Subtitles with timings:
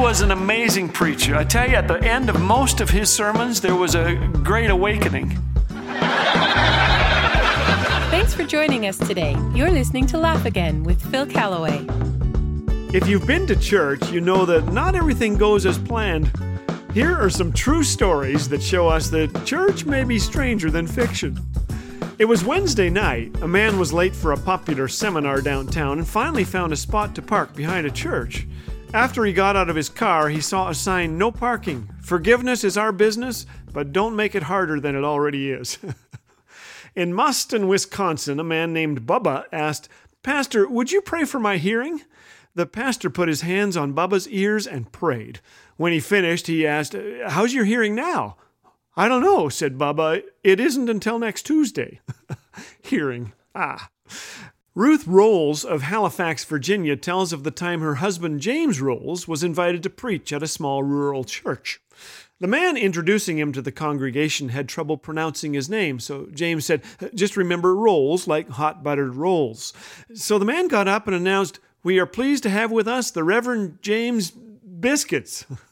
[0.00, 1.36] was an amazing preacher.
[1.36, 4.70] I tell you, at the end of most of his sermons, there was a great
[4.70, 5.38] awakening.
[8.08, 9.36] Thanks for joining us today.
[9.54, 11.86] You're listening to Laugh Again with Phil Callaway.
[12.94, 16.32] If you've been to church, you know that not everything goes as planned.
[16.94, 21.38] Here are some true stories that show us that church may be stranger than fiction.
[22.18, 23.36] It was Wednesday night.
[23.42, 27.22] A man was late for a popular seminar downtown and finally found a spot to
[27.22, 28.46] park behind a church.
[28.92, 31.88] After he got out of his car, he saw a sign No parking.
[32.02, 35.78] Forgiveness is our business, but don't make it harder than it already is.
[36.96, 39.88] In Mauston, Wisconsin, a man named Bubba asked,
[40.24, 42.02] Pastor, would you pray for my hearing?
[42.56, 45.38] The pastor put his hands on Bubba's ears and prayed.
[45.76, 46.96] When he finished, he asked,
[47.28, 48.36] How's your hearing now?
[48.96, 50.22] I don't know, said Bubba.
[50.42, 52.00] It isn't until next Tuesday.
[52.82, 53.32] hearing.
[53.54, 53.88] Ah.
[54.76, 59.82] Ruth Rolls of Halifax, Virginia tells of the time her husband James Rolls was invited
[59.82, 61.80] to preach at a small rural church.
[62.38, 66.82] The man introducing him to the congregation had trouble pronouncing his name, so James said,
[67.14, 69.72] Just remember rolls like hot buttered rolls.
[70.14, 73.24] So the man got up and announced, We are pleased to have with us the
[73.24, 75.46] Reverend James Biscuits.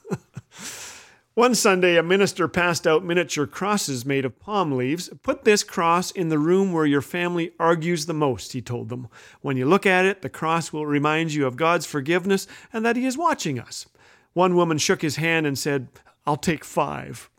[1.39, 5.09] One Sunday, a minister passed out miniature crosses made of palm leaves.
[5.23, 9.07] Put this cross in the room where your family argues the most, he told them.
[9.41, 12.97] When you look at it, the cross will remind you of God's forgiveness and that
[12.97, 13.87] He is watching us.
[14.33, 15.87] One woman shook his hand and said,
[16.27, 17.31] I'll take five.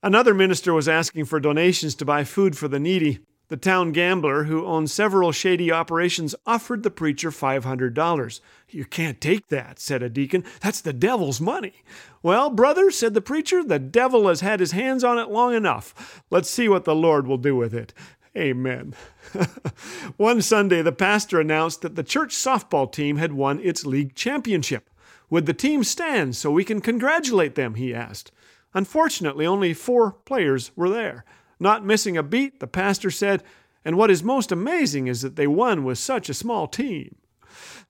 [0.00, 3.18] Another minister was asking for donations to buy food for the needy.
[3.48, 8.40] The town gambler, who owned several shady operations, offered the preacher $500.
[8.68, 10.44] You can't take that, said a deacon.
[10.60, 11.82] That's the devil's money.
[12.22, 16.22] Well, brother, said the preacher, the devil has had his hands on it long enough.
[16.28, 17.94] Let's see what the Lord will do with it.
[18.36, 18.94] Amen.
[20.18, 24.90] One Sunday, the pastor announced that the church softball team had won its league championship.
[25.30, 27.74] Would the team stand so we can congratulate them?
[27.74, 28.30] he asked.
[28.74, 31.24] Unfortunately, only four players were there.
[31.60, 33.42] Not missing a beat, the pastor said,
[33.84, 37.16] and what is most amazing is that they won with such a small team.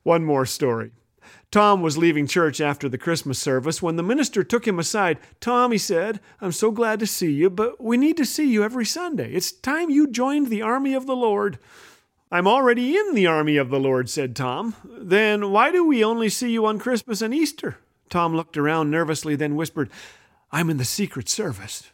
[0.03, 0.93] One more story.
[1.51, 5.19] Tom was leaving church after the Christmas service when the minister took him aside.
[5.41, 8.63] Tom, he said, I'm so glad to see you, but we need to see you
[8.63, 9.33] every Sunday.
[9.33, 11.59] It's time you joined the army of the Lord.
[12.31, 14.75] I'm already in the army of the Lord, said Tom.
[14.85, 17.79] Then why do we only see you on Christmas and Easter?
[18.11, 19.91] Tom looked around nervously, then whispered,
[20.53, 21.91] I'm in the Secret Service.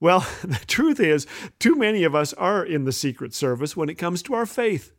[0.00, 1.26] Well, the truth is,
[1.58, 4.92] too many of us are in the Secret Service when it comes to our faith.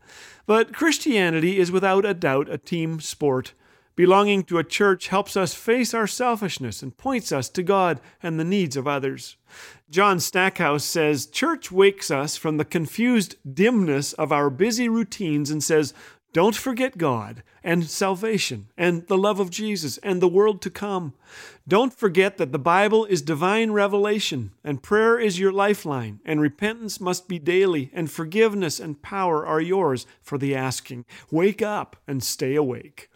[0.45, 3.53] But Christianity is without a doubt a team sport.
[3.95, 8.39] Belonging to a church helps us face our selfishness and points us to God and
[8.39, 9.35] the needs of others.
[9.89, 15.61] John Stackhouse says church wakes us from the confused dimness of our busy routines and
[15.61, 15.93] says,
[16.33, 21.13] don't forget God and salvation and the love of Jesus and the world to come.
[21.67, 27.01] Don't forget that the Bible is divine revelation and prayer is your lifeline and repentance
[27.01, 31.05] must be daily and forgiveness and power are yours for the asking.
[31.29, 33.09] Wake up and stay awake.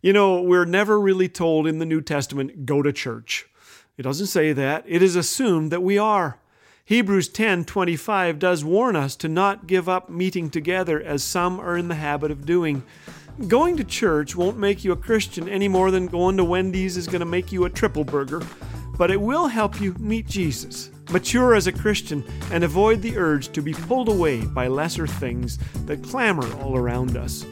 [0.00, 3.46] You know, we're never really told in the New Testament, go to church.
[3.96, 4.84] It doesn't say that.
[4.86, 6.38] It is assumed that we are.
[6.84, 11.86] Hebrews 10:25 does warn us to not give up meeting together as some are in
[11.86, 12.82] the habit of doing.
[13.46, 17.06] Going to church won't make you a Christian any more than going to Wendy's is
[17.06, 18.42] going to make you a triple burger,
[18.98, 23.52] but it will help you meet Jesus, mature as a Christian, and avoid the urge
[23.52, 27.46] to be pulled away by lesser things that clamor all around us.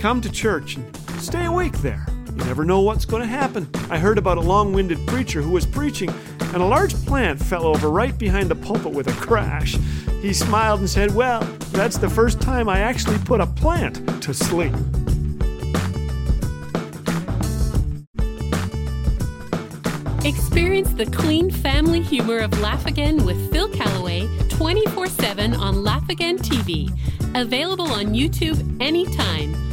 [0.00, 2.04] Come to church and stay awake there.
[2.36, 3.68] You never know what's going to happen.
[3.90, 6.08] I heard about a long winded preacher who was preaching,
[6.40, 9.76] and a large plant fell over right behind the pulpit with a crash.
[10.22, 11.42] He smiled and said, Well,
[11.72, 14.72] that's the first time I actually put a plant to sleep.
[20.24, 26.08] Experience the clean family humor of Laugh Again with Phil Callaway 24 7 on Laugh
[26.08, 26.88] Again TV.
[27.34, 29.61] Available on YouTube anytime.